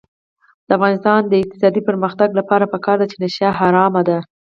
[0.67, 4.17] د افغانستان د اقتصادي پرمختګ لپاره پکار ده چې نشه حرامه ده.